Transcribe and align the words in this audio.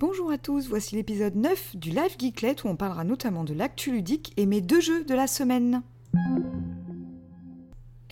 Bonjour 0.00 0.30
à 0.30 0.38
tous, 0.38 0.66
voici 0.66 0.96
l'épisode 0.96 1.36
9 1.36 1.76
du 1.76 1.90
Live 1.90 2.16
Geeklet 2.18 2.64
où 2.64 2.68
on 2.68 2.74
parlera 2.74 3.04
notamment 3.04 3.44
de 3.44 3.52
l'actu 3.52 3.92
ludique 3.92 4.32
et 4.38 4.46
mes 4.46 4.62
deux 4.62 4.80
jeux 4.80 5.04
de 5.04 5.14
la 5.14 5.26
semaine. 5.26 5.82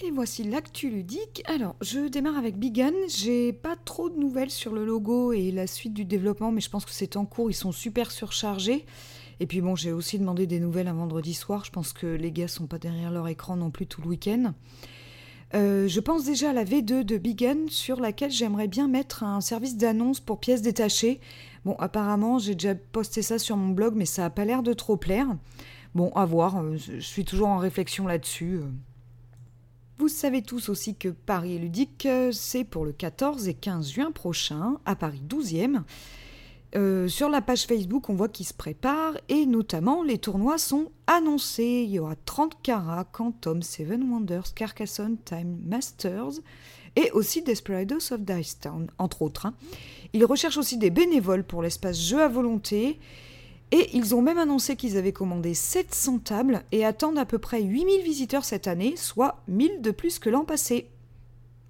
Et 0.04 0.10
voici 0.10 0.44
l'actu 0.44 0.90
ludique. 0.90 1.42
Alors, 1.46 1.76
je 1.80 2.00
démarre 2.08 2.36
avec 2.36 2.58
Bigan. 2.58 2.92
J'ai 3.08 3.54
pas 3.54 3.74
trop 3.74 4.10
de 4.10 4.18
nouvelles 4.18 4.50
sur 4.50 4.74
le 4.74 4.84
logo 4.84 5.32
et 5.32 5.50
la 5.50 5.66
suite 5.66 5.94
du 5.94 6.04
développement, 6.04 6.52
mais 6.52 6.60
je 6.60 6.68
pense 6.68 6.84
que 6.84 6.90
c'est 6.90 7.16
en 7.16 7.24
cours. 7.24 7.50
Ils 7.50 7.54
sont 7.54 7.72
super 7.72 8.10
surchargés. 8.10 8.84
Et 9.40 9.46
puis 9.46 9.62
bon, 9.62 9.74
j'ai 9.74 9.92
aussi 9.92 10.18
demandé 10.18 10.46
des 10.46 10.60
nouvelles 10.60 10.88
un 10.88 10.92
vendredi 10.92 11.32
soir. 11.32 11.64
Je 11.64 11.70
pense 11.70 11.94
que 11.94 12.06
les 12.06 12.32
gars 12.32 12.48
sont 12.48 12.66
pas 12.66 12.78
derrière 12.78 13.10
leur 13.10 13.28
écran 13.28 13.56
non 13.56 13.70
plus 13.70 13.86
tout 13.86 14.02
le 14.02 14.08
week-end. 14.08 14.52
Euh, 15.54 15.88
je 15.88 16.00
pense 16.00 16.24
déjà 16.24 16.50
à 16.50 16.52
la 16.52 16.64
V2 16.64 17.04
de 17.04 17.16
Bigan 17.16 17.68
sur 17.68 18.00
laquelle 18.00 18.30
j'aimerais 18.30 18.68
bien 18.68 18.86
mettre 18.86 19.22
un 19.22 19.40
service 19.40 19.76
d'annonce 19.76 20.20
pour 20.20 20.40
pièces 20.40 20.62
détachées. 20.62 21.20
Bon, 21.64 21.74
apparemment, 21.78 22.38
j'ai 22.38 22.54
déjà 22.54 22.74
posté 22.74 23.22
ça 23.22 23.38
sur 23.38 23.56
mon 23.56 23.68
blog, 23.68 23.94
mais 23.96 24.06
ça 24.06 24.22
n'a 24.22 24.30
pas 24.30 24.44
l'air 24.44 24.62
de 24.62 24.72
trop 24.72 24.96
plaire. 24.96 25.28
Bon, 25.94 26.10
à 26.14 26.24
voir, 26.24 26.62
euh, 26.62 26.76
je 26.76 27.00
suis 27.00 27.24
toujours 27.24 27.48
en 27.48 27.58
réflexion 27.58 28.06
là-dessus. 28.06 28.56
Euh. 28.56 28.70
Vous 29.98 30.08
savez 30.08 30.42
tous 30.42 30.68
aussi 30.68 30.94
que 30.94 31.08
Paris 31.08 31.56
est 31.56 31.58
ludique, 31.58 32.06
c'est 32.30 32.62
pour 32.62 32.84
le 32.84 32.92
14 32.92 33.48
et 33.48 33.54
15 33.54 33.90
juin 33.90 34.12
prochain, 34.12 34.76
à 34.86 34.94
Paris 34.94 35.22
12e. 35.28 35.82
Euh, 36.76 37.08
sur 37.08 37.30
la 37.30 37.40
page 37.40 37.64
Facebook, 37.64 38.10
on 38.10 38.14
voit 38.14 38.28
qu'ils 38.28 38.46
se 38.46 38.52
préparent 38.52 39.16
et 39.30 39.46
notamment 39.46 40.02
les 40.02 40.18
tournois 40.18 40.58
sont 40.58 40.92
annoncés. 41.06 41.84
Il 41.86 41.90
y 41.90 41.98
aura 41.98 42.14
30 42.14 42.60
Cara, 42.62 43.04
Quantum, 43.04 43.62
Seven 43.62 44.02
Wonders, 44.10 44.52
Carcassonne, 44.54 45.16
Time 45.24 45.58
Masters 45.64 46.40
et 46.98 47.12
aussi 47.12 47.42
Desperados 47.42 48.12
of 48.12 48.22
Dice 48.22 48.58
Town, 48.58 48.88
entre 48.98 49.22
autres. 49.22 49.46
Hein. 49.46 49.54
Ils 50.14 50.24
recherchent 50.24 50.56
aussi 50.56 50.78
des 50.78 50.90
bénévoles 50.90 51.44
pour 51.44 51.62
l'espace 51.62 52.00
jeu 52.00 52.20
à 52.20 52.26
volonté 52.26 52.98
et 53.70 53.96
ils 53.96 54.16
ont 54.16 54.22
même 54.22 54.38
annoncé 54.38 54.74
qu'ils 54.74 54.96
avaient 54.96 55.12
commandé 55.12 55.54
700 55.54 56.18
tables 56.18 56.64
et 56.72 56.84
attendent 56.84 57.18
à 57.18 57.24
peu 57.24 57.38
près 57.38 57.62
8000 57.62 58.02
visiteurs 58.02 58.44
cette 58.44 58.66
année, 58.66 58.96
soit 58.96 59.42
1000 59.46 59.80
de 59.80 59.92
plus 59.92 60.18
que 60.18 60.28
l'an 60.28 60.44
passé. 60.44 60.88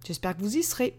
J'espère 0.06 0.34
que 0.34 0.42
vous 0.42 0.56
y 0.56 0.62
serez. 0.62 0.96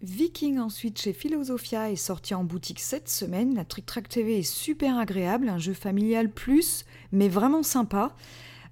Viking 0.00 0.58
ensuite 0.58 1.00
chez 1.00 1.12
Philosophia 1.12 1.92
est 1.92 1.96
sorti 1.96 2.34
en 2.34 2.42
boutique 2.42 2.80
cette 2.80 3.08
semaine. 3.08 3.54
La 3.54 3.64
Trick 3.64 3.86
Track 3.86 4.08
TV 4.08 4.40
est 4.40 4.42
super 4.42 4.98
agréable, 4.98 5.48
un 5.48 5.58
jeu 5.58 5.74
familial 5.74 6.28
plus, 6.28 6.84
mais 7.12 7.28
vraiment 7.28 7.62
sympa 7.62 8.16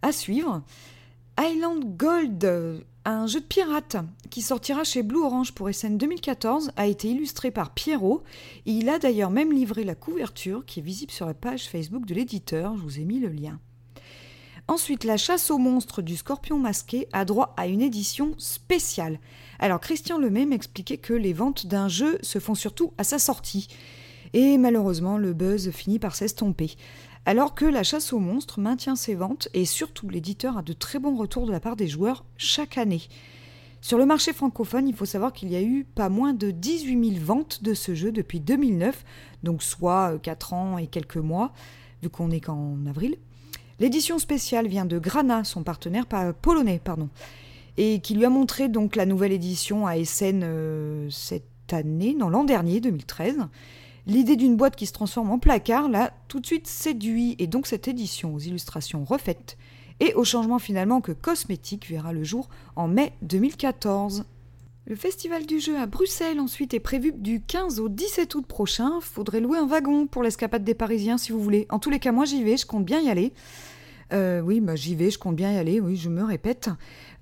à 0.02 0.10
suivre. 0.10 0.64
Island 1.42 1.96
Gold, 1.96 2.84
un 3.06 3.26
jeu 3.26 3.40
de 3.40 3.46
pirate 3.46 3.96
qui 4.28 4.42
sortira 4.42 4.84
chez 4.84 5.02
Blue 5.02 5.22
Orange 5.22 5.52
pour 5.52 5.72
SN 5.72 5.96
2014, 5.96 6.72
a 6.76 6.86
été 6.86 7.08
illustré 7.08 7.50
par 7.50 7.72
Pierrot. 7.72 8.22
il 8.66 8.90
a 8.90 8.98
d'ailleurs 8.98 9.30
même 9.30 9.50
livré 9.50 9.84
la 9.84 9.94
couverture 9.94 10.66
qui 10.66 10.80
est 10.80 10.82
visible 10.82 11.10
sur 11.10 11.24
la 11.24 11.32
page 11.32 11.66
Facebook 11.70 12.04
de 12.04 12.12
l'éditeur. 12.12 12.76
Je 12.76 12.82
vous 12.82 13.00
ai 13.00 13.04
mis 13.04 13.20
le 13.20 13.28
lien. 13.28 13.58
Ensuite, 14.68 15.04
la 15.04 15.16
chasse 15.16 15.50
aux 15.50 15.56
monstres 15.56 16.02
du 16.02 16.14
scorpion 16.14 16.58
masqué 16.58 17.08
a 17.14 17.24
droit 17.24 17.54
à 17.56 17.68
une 17.68 17.80
édition 17.80 18.34
spéciale. 18.36 19.18
Alors 19.58 19.80
Christian 19.80 20.18
Lemay 20.18 20.44
m'expliquait 20.44 20.98
que 20.98 21.14
les 21.14 21.32
ventes 21.32 21.66
d'un 21.66 21.88
jeu 21.88 22.18
se 22.20 22.38
font 22.38 22.54
surtout 22.54 22.92
à 22.98 23.04
sa 23.04 23.18
sortie. 23.18 23.68
Et 24.32 24.58
malheureusement, 24.58 25.16
le 25.16 25.32
buzz 25.32 25.70
finit 25.70 25.98
par 25.98 26.14
s'estomper. 26.14 26.76
Alors 27.26 27.54
que 27.54 27.66
la 27.66 27.82
chasse 27.82 28.12
aux 28.12 28.18
monstres 28.18 28.60
maintient 28.60 28.96
ses 28.96 29.14
ventes 29.14 29.48
et 29.52 29.64
surtout 29.64 30.08
l'éditeur 30.08 30.56
a 30.56 30.62
de 30.62 30.72
très 30.72 30.98
bons 30.98 31.16
retours 31.16 31.46
de 31.46 31.52
la 31.52 31.60
part 31.60 31.76
des 31.76 31.86
joueurs 31.86 32.24
chaque 32.36 32.78
année. 32.78 33.02
Sur 33.82 33.98
le 33.98 34.06
marché 34.06 34.32
francophone, 34.32 34.88
il 34.88 34.94
faut 34.94 35.06
savoir 35.06 35.32
qu'il 35.32 35.50
y 35.50 35.56
a 35.56 35.62
eu 35.62 35.84
pas 35.84 36.08
moins 36.08 36.34
de 36.34 36.50
18 36.50 37.12
000 37.14 37.24
ventes 37.24 37.62
de 37.62 37.72
ce 37.72 37.94
jeu 37.94 38.12
depuis 38.12 38.40
2009, 38.40 39.04
donc 39.42 39.62
soit 39.62 40.18
4 40.22 40.52
ans 40.52 40.78
et 40.78 40.86
quelques 40.86 41.16
mois, 41.16 41.52
vu 42.02 42.10
qu'on 42.10 42.30
est 42.30 42.40
qu'en 42.40 42.76
avril. 42.86 43.16
L'édition 43.78 44.18
spéciale 44.18 44.68
vient 44.68 44.84
de 44.84 44.98
Grana, 44.98 45.44
son 45.44 45.62
partenaire 45.62 46.04
polonais, 46.42 46.80
pardon, 46.82 47.08
et 47.78 48.00
qui 48.00 48.14
lui 48.14 48.26
a 48.26 48.30
montré 48.30 48.68
donc 48.68 48.96
la 48.96 49.06
nouvelle 49.06 49.32
édition 49.32 49.86
à 49.86 50.02
SN 50.04 50.42
euh, 50.42 51.08
cette 51.10 51.72
année, 51.72 52.14
non 52.14 52.28
l'an 52.28 52.44
dernier, 52.44 52.80
2013. 52.80 53.38
L'idée 54.06 54.36
d'une 54.36 54.56
boîte 54.56 54.76
qui 54.76 54.86
se 54.86 54.92
transforme 54.92 55.30
en 55.30 55.38
placard 55.38 55.88
l'a 55.88 56.12
tout 56.28 56.40
de 56.40 56.46
suite 56.46 56.66
séduit, 56.66 57.36
et 57.38 57.46
donc 57.46 57.66
cette 57.66 57.88
édition 57.88 58.34
aux 58.34 58.38
illustrations 58.38 59.04
refaites 59.04 59.56
et 60.00 60.14
au 60.14 60.24
changement 60.24 60.58
finalement 60.58 61.00
que 61.00 61.12
cosmétique 61.12 61.88
verra 61.88 62.12
le 62.12 62.24
jour 62.24 62.48
en 62.74 62.88
mai 62.88 63.12
2014. 63.22 64.24
Le 64.86 64.96
festival 64.96 65.46
du 65.46 65.60
jeu 65.60 65.78
à 65.78 65.86
Bruxelles 65.86 66.40
ensuite 66.40 66.74
est 66.74 66.80
prévu 66.80 67.12
du 67.12 67.42
15 67.42 67.78
au 67.78 67.88
17 67.88 68.34
août 68.34 68.46
prochain. 68.46 68.98
Faudrait 69.00 69.40
louer 69.40 69.58
un 69.58 69.66
wagon 69.66 70.06
pour 70.06 70.22
l'escapade 70.22 70.64
des 70.64 70.74
Parisiens 70.74 71.18
si 71.18 71.32
vous 71.32 71.40
voulez. 71.40 71.66
En 71.70 71.78
tous 71.78 71.90
les 71.90 72.00
cas, 72.00 72.12
moi 72.12 72.24
j'y 72.24 72.42
vais, 72.42 72.56
je 72.56 72.66
compte 72.66 72.84
bien 72.84 73.00
y 73.00 73.10
aller. 73.10 73.32
Euh, 74.12 74.40
oui, 74.40 74.60
bah, 74.60 74.76
j'y 74.76 74.94
vais, 74.94 75.10
je 75.10 75.18
compte 75.18 75.36
bien 75.36 75.52
y 75.52 75.56
aller, 75.56 75.80
oui, 75.80 75.96
je 75.96 76.08
me 76.08 76.24
répète. 76.24 76.70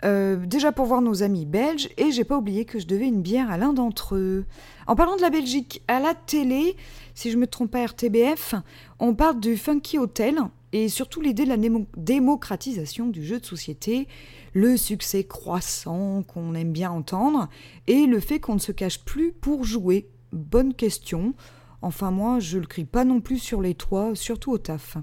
Euh, 0.05 0.37
déjà 0.47 0.73
pour 0.73 0.87
voir 0.87 1.03
nos 1.03 1.23
amis 1.23 1.45
belges, 1.45 1.89
et 1.97 2.13
j'ai 2.13 2.25
pas 2.25 2.39
oublié 2.39 2.65
que 2.65 2.79
je 2.79 2.87
devais 2.87 3.07
une 3.07 3.23
bière 3.23 3.51
à 3.51 3.59
l'un 3.59 3.73
d'entre 3.73 4.15
eux. 4.15 4.45
En 4.87 4.97
parlant 4.97 5.17
de 5.17 5.23
la 5.23 5.31
Belgique, 5.31 5.83
à 5.89 6.01
la 6.01 6.15
télé, 6.15 6.77
si 7.15 7.31
je 7.31 7.37
me 7.37 7.47
trompe 7.47 7.73
pas 7.73 7.85
RTBF, 7.85 8.55
on 9.01 9.15
parle 9.15 9.41
du 9.41 9.57
Funky 9.57 9.99
Hotel, 9.99 10.39
et 10.73 10.89
surtout 10.89 11.21
l'idée 11.21 11.45
de 11.45 11.51
la 11.51 11.79
démocratisation 11.97 13.07
du 13.07 13.25
jeu 13.25 13.41
de 13.41 13.47
société, 13.47 14.07
le 14.55 14.77
succès 14.77 15.25
croissant 15.25 16.23
qu'on 16.23 16.55
aime 16.55 16.73
bien 16.73 16.91
entendre, 16.91 17.49
et 17.87 18.07
le 18.07 18.21
fait 18.21 18.41
qu'on 18.41 18.55
ne 18.55 18.61
se 18.61 18.73
cache 18.73 19.05
plus 19.05 19.33
pour 19.33 19.65
jouer. 19.65 20.09
Bonne 20.33 20.75
question. 20.75 21.35
Enfin 21.83 22.11
moi, 22.11 22.39
je 22.39 22.59
le 22.59 22.67
crie 22.67 22.85
pas 22.85 23.05
non 23.05 23.21
plus 23.21 23.39
sur 23.39 23.61
les 23.61 23.75
toits, 23.75 24.13
surtout 24.15 24.53
au 24.53 24.59
taf. 24.59 24.97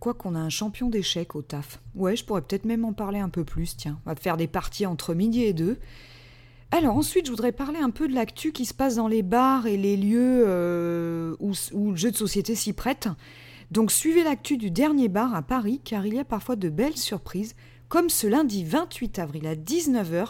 Quoi 0.00 0.14
qu'on 0.14 0.34
a 0.34 0.38
un 0.38 0.48
champion 0.48 0.88
d'échecs 0.88 1.34
au 1.34 1.42
taf. 1.42 1.80
Ouais, 1.94 2.14
je 2.14 2.24
pourrais 2.24 2.42
peut-être 2.42 2.64
même 2.64 2.84
en 2.84 2.92
parler 2.92 3.18
un 3.18 3.28
peu 3.28 3.44
plus, 3.44 3.76
tiens. 3.76 3.98
On 4.06 4.10
va 4.10 4.16
faire 4.16 4.36
des 4.36 4.46
parties 4.46 4.86
entre 4.86 5.14
midi 5.14 5.42
et 5.42 5.52
deux. 5.52 5.78
Alors 6.70 6.96
ensuite, 6.96 7.26
je 7.26 7.30
voudrais 7.30 7.52
parler 7.52 7.78
un 7.78 7.90
peu 7.90 8.08
de 8.08 8.14
l'actu 8.14 8.52
qui 8.52 8.66
se 8.66 8.74
passe 8.74 8.96
dans 8.96 9.08
les 9.08 9.22
bars 9.22 9.66
et 9.66 9.76
les 9.76 9.96
lieux 9.96 10.44
euh, 10.46 11.34
où, 11.40 11.52
où, 11.72 11.90
le 11.90 11.96
jeu 11.96 12.10
de 12.10 12.16
société 12.16 12.54
s'y 12.54 12.74
prête. 12.74 13.08
Donc 13.70 13.90
suivez 13.90 14.22
l'actu 14.22 14.56
du 14.56 14.70
dernier 14.70 15.08
bar 15.08 15.34
à 15.34 15.42
Paris, 15.42 15.80
car 15.82 16.06
il 16.06 16.14
y 16.14 16.18
a 16.18 16.24
parfois 16.24 16.56
de 16.56 16.68
belles 16.68 16.96
surprises, 16.96 17.54
comme 17.88 18.10
ce 18.10 18.26
lundi 18.26 18.64
28 18.64 19.18
avril 19.18 19.46
à 19.46 19.54
19h, 19.54 20.28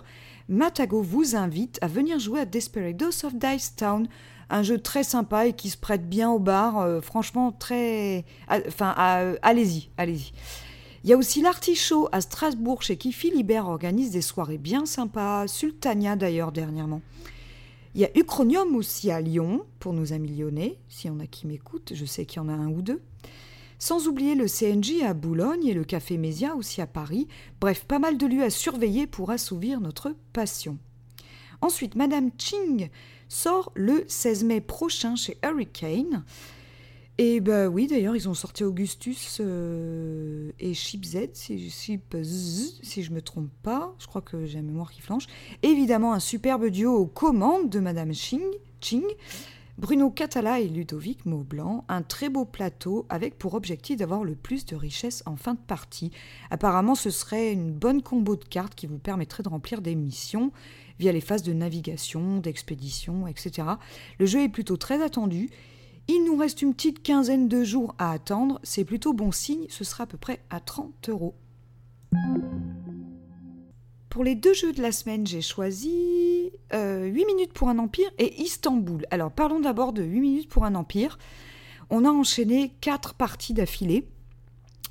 Matago 0.48 1.02
vous 1.02 1.36
invite 1.36 1.78
à 1.82 1.88
venir 1.88 2.18
jouer 2.18 2.40
à 2.40 2.44
Desperados 2.44 3.24
of 3.24 3.34
Dice 3.34 3.74
Town, 3.76 4.08
un 4.50 4.62
jeu 4.62 4.78
très 4.78 5.04
sympa 5.04 5.46
et 5.46 5.52
qui 5.52 5.70
se 5.70 5.76
prête 5.76 6.08
bien 6.08 6.30
au 6.30 6.38
bar. 6.38 6.78
Euh, 6.78 7.00
franchement, 7.00 7.52
très. 7.52 8.24
Enfin, 8.48 8.94
allez-y, 9.42 9.90
allez-y. 9.96 10.32
Il 11.04 11.10
y 11.10 11.12
a 11.12 11.16
aussi 11.16 11.40
l'Artichaut 11.40 12.08
à 12.12 12.20
Strasbourg, 12.20 12.82
chez 12.82 12.96
qui 12.96 13.12
Philibert 13.12 13.68
organise 13.68 14.10
des 14.10 14.20
soirées 14.20 14.58
bien 14.58 14.84
sympas. 14.84 15.46
Sultania 15.46 16.16
d'ailleurs, 16.16 16.52
dernièrement. 16.52 17.02
Il 17.94 18.00
y 18.00 18.04
a 18.04 18.10
Uchronium 18.16 18.74
aussi 18.76 19.10
à 19.10 19.20
Lyon, 19.20 19.64
pour 19.78 19.92
nos 19.92 20.12
amis 20.12 20.36
lyonnais, 20.36 20.78
s'il 20.88 21.10
y 21.10 21.14
en 21.14 21.20
a 21.20 21.26
qui 21.26 21.46
m'écoutent, 21.46 21.92
je 21.94 22.04
sais 22.04 22.26
qu'il 22.26 22.42
y 22.42 22.44
en 22.44 22.48
a 22.48 22.52
un 22.52 22.68
ou 22.68 22.82
deux. 22.82 23.00
Sans 23.78 24.08
oublier 24.08 24.34
le 24.34 24.48
CNJ 24.48 25.02
à 25.04 25.14
Boulogne 25.14 25.66
et 25.66 25.74
le 25.74 25.84
Café 25.84 26.18
Mésia 26.18 26.56
aussi 26.56 26.80
à 26.80 26.86
Paris. 26.86 27.28
Bref, 27.60 27.84
pas 27.84 28.00
mal 28.00 28.18
de 28.18 28.26
lieux 28.26 28.42
à 28.42 28.50
surveiller 28.50 29.06
pour 29.06 29.30
assouvir 29.30 29.80
notre 29.80 30.14
passion. 30.32 30.78
Ensuite, 31.60 31.94
Madame 31.94 32.30
Ching 32.36 32.90
sort 33.28 33.72
le 33.74 34.04
16 34.08 34.44
mai 34.44 34.60
prochain 34.60 35.16
chez 35.16 35.38
Hurricane. 35.42 36.24
Et 37.20 37.40
bah 37.40 37.68
oui, 37.68 37.88
d'ailleurs, 37.88 38.14
ils 38.14 38.28
ont 38.28 38.34
sorti 38.34 38.62
Augustus 38.62 39.38
euh, 39.40 40.52
et 40.60 40.72
Chip 40.72 41.04
Z, 41.04 41.30
si, 41.32 41.68
si 41.70 43.02
je 43.02 43.10
me 43.12 43.20
trompe 43.20 43.50
pas. 43.64 43.92
Je 43.98 44.06
crois 44.06 44.22
que 44.22 44.46
j'ai 44.46 44.56
la 44.56 44.62
mémoire 44.62 44.92
qui 44.92 45.00
flanche. 45.00 45.26
Évidemment, 45.64 46.12
un 46.12 46.20
superbe 46.20 46.68
duo 46.68 46.94
aux 46.94 47.06
commandes 47.06 47.70
de 47.70 47.80
Madame 47.80 48.14
Ching, 48.14 48.44
Ching 48.80 49.04
Bruno 49.78 50.10
Catala 50.10 50.58
et 50.58 50.66
Ludovic 50.66 51.24
Maublanc, 51.24 51.84
un 51.88 52.02
très 52.02 52.28
beau 52.28 52.44
plateau 52.44 53.06
avec 53.08 53.38
pour 53.38 53.54
objectif 53.54 53.96
d'avoir 53.96 54.24
le 54.24 54.34
plus 54.34 54.66
de 54.66 54.74
richesse 54.74 55.22
en 55.24 55.36
fin 55.36 55.54
de 55.54 55.60
partie. 55.60 56.10
Apparemment, 56.50 56.96
ce 56.96 57.10
serait 57.10 57.52
une 57.52 57.70
bonne 57.70 58.02
combo 58.02 58.34
de 58.34 58.44
cartes 58.44 58.74
qui 58.74 58.88
vous 58.88 58.98
permettrait 58.98 59.44
de 59.44 59.48
remplir 59.48 59.80
des 59.80 59.94
missions 59.94 60.50
via 60.98 61.12
les 61.12 61.20
phases 61.20 61.44
de 61.44 61.52
navigation, 61.52 62.38
d'expédition, 62.38 63.28
etc. 63.28 63.68
Le 64.18 64.26
jeu 64.26 64.42
est 64.42 64.48
plutôt 64.48 64.76
très 64.76 65.00
attendu. 65.00 65.48
Il 66.08 66.24
nous 66.24 66.36
reste 66.36 66.60
une 66.60 66.74
petite 66.74 67.04
quinzaine 67.04 67.46
de 67.46 67.62
jours 67.62 67.94
à 67.98 68.10
attendre. 68.10 68.58
C'est 68.64 68.84
plutôt 68.84 69.12
bon 69.12 69.30
signe, 69.30 69.66
ce 69.68 69.84
sera 69.84 70.04
à 70.04 70.06
peu 70.08 70.18
près 70.18 70.40
à 70.50 70.58
30 70.58 71.08
euros. 71.08 71.36
Pour 74.10 74.24
les 74.24 74.34
deux 74.34 74.54
jeux 74.54 74.72
de 74.72 74.82
la 74.82 74.90
semaine, 74.90 75.24
j'ai 75.24 75.42
choisi 75.42 76.27
8 76.70 76.76
euh, 76.76 77.10
minutes 77.10 77.52
pour 77.52 77.68
un 77.68 77.78
empire 77.78 78.10
et 78.18 78.40
Istanbul. 78.42 79.06
Alors 79.10 79.30
parlons 79.30 79.60
d'abord 79.60 79.92
de 79.92 80.02
8 80.02 80.20
minutes 80.20 80.48
pour 80.48 80.64
un 80.64 80.74
empire. 80.74 81.18
On 81.90 82.04
a 82.04 82.10
enchaîné 82.10 82.72
4 82.80 83.14
parties 83.14 83.54
d'affilée. 83.54 84.06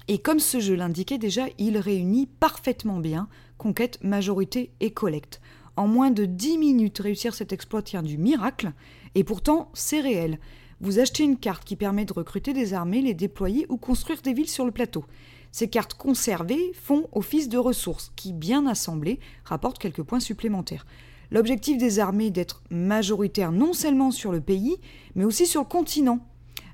Et 0.08 0.20
comme 0.20 0.40
ce 0.40 0.60
jeu 0.60 0.76
l'indiquait 0.76 1.18
déjà, 1.18 1.46
il 1.58 1.78
réunit 1.78 2.28
parfaitement 2.28 3.00
bien 3.00 3.28
conquête, 3.58 4.00
majorité 4.04 4.72
et 4.80 4.92
collecte. 4.92 5.42
En 5.76 5.88
moins 5.88 6.12
de 6.12 6.26
10 6.26 6.58
minutes, 6.58 7.00
réussir 7.00 7.34
cet 7.34 7.54
exploit 7.54 7.82
tient 7.82 8.04
du 8.04 8.18
miracle, 8.18 8.72
et 9.16 9.24
pourtant 9.24 9.70
c'est 9.74 10.00
réel. 10.00 10.40
Vous 10.80 11.00
achetez 11.00 11.24
une 11.24 11.38
carte 11.38 11.66
qui 11.66 11.76
permet 11.76 12.06
de 12.06 12.14
recruter 12.14 12.54
des 12.54 12.74
armées, 12.74 13.02
les 13.02 13.14
déployer 13.14 13.66
ou 13.70 13.78
construire 13.78 14.22
des 14.22 14.34
villes 14.34 14.50
sur 14.50 14.66
le 14.66 14.72
plateau. 14.72 15.06
Ces 15.52 15.70
cartes 15.70 15.96
conservées 15.96 16.72
font 16.74 17.08
office 17.12 17.50
de 17.50 17.58
ressources 17.58 18.12
qui, 18.16 18.34
bien 18.34 18.68
assemblées, 18.68 19.20
rapportent 19.44 19.80
quelques 19.80 20.04
points 20.04 20.20
supplémentaires. 20.20 20.86
L'objectif 21.32 21.78
des 21.78 22.00
armées 22.00 22.32
d'être 22.32 22.64
majoritaire 22.70 23.52
non 23.52 23.74
seulement 23.74 24.12
sur 24.12 24.32
le 24.32 24.42
pays, 24.42 24.78
mais 25.16 25.26
aussi 25.26 25.46
sur 25.46 25.62
le 25.62 25.68
continent. 25.68 26.20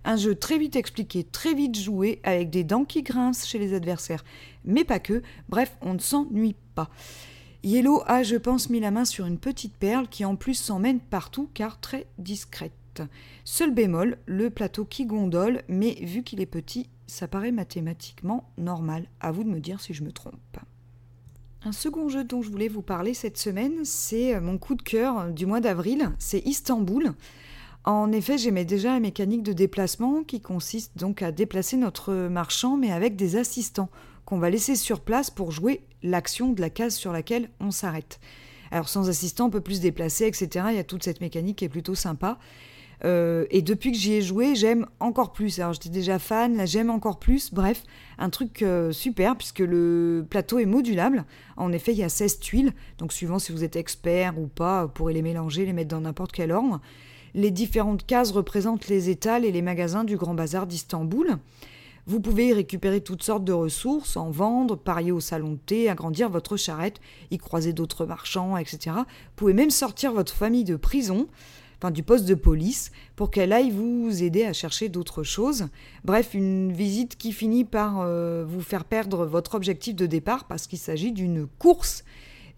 Un 0.06 0.18
jeu 0.18 0.36
très 0.36 0.58
vite 0.58 0.76
expliqué, 0.76 1.24
très 1.24 1.54
vite 1.54 1.78
joué, 1.78 2.20
avec 2.24 2.50
des 2.50 2.64
dents 2.64 2.84
qui 2.84 3.04
grincent 3.04 3.48
chez 3.48 3.58
les 3.58 3.74
adversaires, 3.74 4.24
mais 4.66 4.84
pas 4.84 5.00
que, 5.00 5.22
bref, 5.50 5.76
on 5.82 5.94
ne 5.94 6.00
s'ennuie 6.00 6.56
pas. 6.76 6.90
Yellow 7.64 8.04
a, 8.06 8.24
je 8.24 8.36
pense, 8.36 8.70
mis 8.70 8.82
la 8.82 8.92
main 8.92 9.06
sur 9.06 9.26
une 9.26 9.38
petite 9.38 9.78
perle 9.78 10.10
qui 10.10 10.26
en 10.26 10.36
plus 10.36 10.56
s'emmène 10.56 11.00
partout 11.00 11.50
car 11.54 11.80
très 11.80 12.08
discrète. 12.18 13.02
Seul 13.46 13.74
bémol, 13.74 14.18
le 14.26 14.50
plateau 14.50 14.84
qui 14.84 15.06
gondole, 15.06 15.64
mais 15.70 15.94
vu 16.02 16.24
qu'il 16.24 16.42
est 16.42 16.46
petit, 16.46 16.90
ça 17.08 17.28
paraît 17.28 17.54
mathématiquement 17.54 18.50
normal. 18.58 19.08
À 19.22 19.32
vous 19.32 19.46
de 19.46 19.50
me 19.50 19.62
dire 19.62 19.80
si 19.80 19.94
je 19.94 20.04
me 20.04 20.12
trompe. 20.12 20.58
Un 21.65 21.71
second 21.71 22.10
jeu 22.10 22.25
dont 22.25 22.42
je 22.42 22.50
voulais 22.50 22.68
vous 22.68 22.81
parler 22.81 23.13
cette 23.13 23.38
semaine, 23.38 23.86
c'est 23.86 24.38
mon 24.42 24.57
coup 24.57 24.75
de 24.75 24.81
cœur 24.81 25.30
du 25.30 25.45
mois 25.45 25.62
d'avril, 25.62 26.12
c'est 26.19 26.45
Istanbul. 26.45 27.13
En 27.86 28.12
effet, 28.12 28.38
j'aimais 28.38 28.65
déjà 28.65 28.92
la 28.94 29.00
mécanique 29.00 29.44
de 29.44 29.54
déplacement 29.54 30.24
qui 30.24 30.42
consiste 30.42 30.98
donc 30.98 31.21
à 31.21 31.31
déplacer 31.31 31.77
notre 31.77 32.13
marchand 32.27 32.75
mais 32.75 32.92
avec 32.92 33.15
des 33.15 33.38
assistants 33.38 33.89
qu'on 34.25 34.39
va 34.39 34.50
laisser 34.50 34.75
sur 34.75 35.00
place 35.00 35.30
pour 35.30 35.51
jouer 35.51 35.86
l'action 36.01 36.51
de 36.51 36.60
la 36.60 36.69
case 36.69 36.95
sur 36.95 37.13
laquelle 37.13 37.50
on 37.62 37.71
s'arrête. 37.71 38.19
Alors 38.71 38.89
sans 38.89 39.07
assistant, 39.07 39.45
on 39.45 39.50
peut 39.50 39.62
plus 39.62 39.75
se 39.75 39.81
déplacer, 39.81 40.25
etc. 40.25 40.66
Il 40.71 40.75
y 40.75 40.80
a 40.80 40.83
toute 40.83 41.04
cette 41.04 41.21
mécanique 41.21 41.59
qui 41.59 41.66
est 41.66 41.69
plutôt 41.69 41.95
sympa. 41.95 42.39
Euh, 43.06 43.46
et 43.52 43.62
depuis 43.62 43.92
que 43.92 43.98
j'y 43.98 44.14
ai 44.14 44.22
joué, 44.22 44.56
j'aime 44.56 44.88
encore 45.00 45.34
plus. 45.34 45.60
Alors 45.60 45.74
j'étais 45.74 45.90
déjà 45.90 46.20
fan, 46.20 46.56
là 46.56 46.66
j'aime 46.66 46.90
encore 46.90 47.20
plus. 47.20 47.54
Bref, 47.54 47.84
un 48.18 48.30
truc 48.30 48.62
euh, 48.62 48.92
super 48.92 49.36
puisque 49.36 49.60
le 49.60 50.26
plateau 50.30 50.60
est 50.60 50.66
modulable. 50.66 51.26
En 51.58 51.72
effet, 51.72 51.92
il 51.92 51.98
y 51.98 52.04
a 52.04 52.10
16 52.10 52.40
tuiles. 52.40 52.74
Donc 52.98 53.12
suivant 53.12 53.40
si 53.40 53.52
vous 53.52 53.64
êtes 53.64 53.76
expert 53.76 54.40
ou 54.40 54.48
pas, 54.48 54.86
vous 54.86 54.92
pourrez 54.92 55.14
les 55.14 55.22
mélanger, 55.22 55.66
les 55.66 55.74
mettre 55.74 55.90
dans 55.90 56.02
n'importe 56.02 56.32
quel 56.32 56.52
ordre. 56.52 56.80
Les 57.36 57.52
différentes 57.52 58.06
cases 58.06 58.32
représentent 58.32 58.88
les 58.88 59.10
étals 59.10 59.44
et 59.44 59.52
les 59.52 59.64
magasins 59.64 60.04
du 60.04 60.18
Grand 60.18 60.36
Bazar 60.36 60.68
d'Istanbul. 60.68 61.38
Vous 62.06 62.20
pouvez 62.20 62.48
y 62.48 62.54
récupérer 62.54 63.00
toutes 63.00 63.24
sortes 63.24 63.46
de 63.46 63.54
ressources, 63.54 64.18
en 64.18 64.30
vendre, 64.30 64.76
parier 64.76 65.14
au 65.14 65.22
salon 65.22 65.54
de 65.54 65.58
thé, 65.58 65.90
agrandir 65.90 66.30
votre 66.30 66.58
charrette, 66.58 67.00
y 67.32 67.38
croiser 67.38 67.72
d'autres 67.72 68.06
marchands, 68.06 68.58
etc. 68.58 68.92
Vous 68.98 69.04
pouvez 69.38 69.54
même 69.54 69.70
sortir 69.70 70.12
votre 70.12 70.34
famille 70.34 70.66
de 70.66 70.76
prison 70.76 71.28
du 71.91 72.03
poste 72.03 72.25
de 72.25 72.35
police, 72.35 72.91
pour 73.15 73.31
qu'elle 73.31 73.53
aille 73.53 73.71
vous 73.71 74.24
aider 74.24 74.45
à 74.45 74.53
chercher 74.53 74.89
d'autres 74.89 75.24
choses. 75.24 75.68
Bref, 76.03 76.33
une 76.33 76.71
visite 76.71 77.18
qui 77.18 77.31
finit 77.31 77.65
par 77.65 78.01
euh, 78.01 78.44
vous 78.47 78.62
faire 78.62 78.85
perdre 78.85 79.25
votre 79.25 79.56
objectif 79.56 79.95
de 79.95 80.06
départ 80.06 80.45
parce 80.45 80.68
qu'il 80.68 80.80
s'agit 80.80 81.12
d'une 81.12 81.47
course 81.47 82.03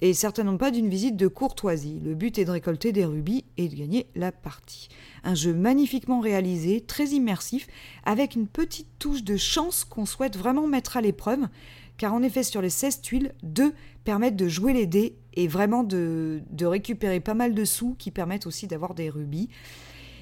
et 0.02 0.14
certainement 0.14 0.58
pas 0.58 0.72
d'une 0.72 0.90
visite 0.90 1.16
de 1.16 1.28
courtoisie. 1.28 2.00
Le 2.04 2.16
but 2.16 2.38
est 2.38 2.46
de 2.46 2.52
récolter 2.52 2.92
des 2.92 3.06
rubis 3.06 3.46
et 3.58 3.68
de 3.68 3.76
gagner 3.76 4.08
la 4.16 4.32
partie. 4.32 4.90
Un 5.24 5.36
jeu 5.36 5.54
magnifiquement 5.54 6.20
réalisé, 6.20 6.82
très 6.82 7.08
immersif, 7.08 7.68
avec 8.06 8.36
une 8.36 8.48
petite 8.48 8.90
touche 9.00 9.24
de 9.24 9.38
chance 9.38 9.86
qu'on 9.86 10.06
souhaite 10.06 10.38
vraiment 10.38 10.68
mettre 10.68 10.98
à 10.98 11.02
l'épreuve, 11.02 11.48
car 11.98 12.14
en 12.14 12.24
effet 12.24 12.44
sur 12.44 12.62
les 12.62 12.70
16 12.70 13.02
tuiles, 13.02 13.34
deux 13.44 13.74
permettent 14.04 14.36
de 14.36 14.48
jouer 14.48 14.74
les 14.74 14.86
dés 14.86 15.16
et 15.34 15.48
vraiment 15.48 15.84
de, 15.84 16.42
récupérer 16.62 17.20
pas 17.20 17.34
mal 17.34 17.54
de 17.54 17.66
sous 17.66 17.96
qui 17.98 18.12
permettent 18.12 18.48
aussi 18.48 18.68
d'avoir 18.68 18.94
des 18.94 19.10
rubis. 19.10 19.50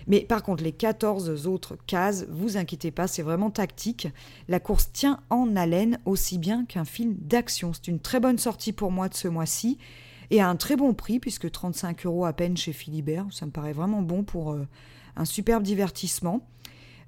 Mais 0.07 0.21
par 0.21 0.43
contre, 0.43 0.63
les 0.63 0.71
14 0.71 1.47
autres 1.47 1.77
cases, 1.87 2.25
vous 2.29 2.57
inquiétez 2.57 2.91
pas, 2.91 3.07
c'est 3.07 3.21
vraiment 3.21 3.49
tactique. 3.49 4.07
La 4.47 4.59
course 4.59 4.91
tient 4.91 5.19
en 5.29 5.55
haleine 5.55 5.99
aussi 6.05 6.37
bien 6.37 6.65
qu'un 6.65 6.85
film 6.85 7.15
d'action. 7.19 7.71
C'est 7.73 7.87
une 7.87 7.99
très 7.99 8.19
bonne 8.19 8.37
sortie 8.37 8.73
pour 8.73 8.91
moi 8.91 9.09
de 9.09 9.15
ce 9.15 9.27
mois-ci 9.27 9.77
et 10.31 10.41
à 10.41 10.49
un 10.49 10.55
très 10.55 10.75
bon 10.75 10.93
prix, 10.93 11.19
puisque 11.19 11.51
35 11.51 12.05
euros 12.05 12.25
à 12.25 12.33
peine 12.33 12.57
chez 12.57 12.73
Philibert. 12.73 13.27
Ça 13.31 13.45
me 13.45 13.51
paraît 13.51 13.73
vraiment 13.73 14.01
bon 14.01 14.23
pour 14.23 14.51
euh, 14.51 14.67
un 15.15 15.25
superbe 15.25 15.63
divertissement. 15.63 16.45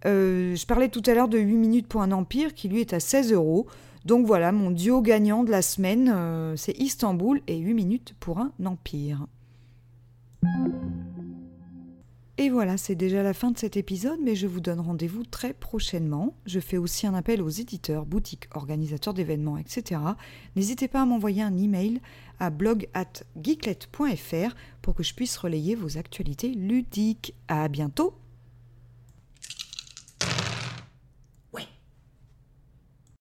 Euh, 0.06 0.56
je 0.56 0.66
parlais 0.66 0.90
tout 0.90 1.02
à 1.06 1.14
l'heure 1.14 1.28
de 1.28 1.40
8 1.40 1.58
minutes 1.58 1.88
pour 1.88 2.02
un 2.02 2.12
empire 2.12 2.54
qui 2.54 2.70
lui 2.70 2.82
est 2.82 2.94
à 2.94 3.00
16 3.00 3.34
euros. 3.34 3.68
Donc 4.06 4.28
voilà, 4.28 4.52
mon 4.52 4.70
duo 4.70 5.02
gagnant 5.02 5.44
de 5.44 5.50
la 5.50 5.64
semaine, 5.64 6.12
euh, 6.14 6.56
c'est 6.56 6.78
Istanbul 6.78 7.42
et 7.48 7.58
8 7.58 7.74
minutes 7.74 8.16
pour 8.20 8.38
un 8.40 8.52
empire. 8.64 9.26
Et 12.38 12.50
voilà, 12.50 12.76
c'est 12.76 12.96
déjà 12.96 13.24
la 13.24 13.34
fin 13.34 13.52
de 13.52 13.58
cet 13.58 13.78
épisode, 13.78 14.20
mais 14.22 14.36
je 14.36 14.46
vous 14.46 14.60
donne 14.60 14.82
rendez-vous 14.82 15.24
très 15.24 15.54
prochainement. 15.54 16.36
Je 16.46 16.60
fais 16.60 16.76
aussi 16.76 17.08
un 17.08 17.14
appel 17.14 17.42
aux 17.42 17.50
éditeurs, 17.50 18.06
boutiques, 18.06 18.50
organisateurs 18.54 19.14
d'événements, 19.14 19.58
etc. 19.58 20.02
N'hésitez 20.58 20.90
pas 20.90 21.02
à 21.02 21.06
m'envoyer 21.06 21.44
un 21.44 21.58
email 21.58 22.02
à 22.42 22.50
blog 22.50 22.90
at 22.94 23.24
pour 24.82 24.96
que 24.96 25.04
je 25.04 25.14
puisse 25.14 25.38
relayer 25.38 25.76
vos 25.76 25.98
actualités 25.98 26.50
ludiques. 26.50 27.34
À 27.48 27.70
bientôt! 27.70 28.14